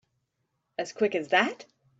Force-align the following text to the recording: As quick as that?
As 0.79 0.93
quick 0.93 1.13
as 1.13 1.27
that? 1.27 1.67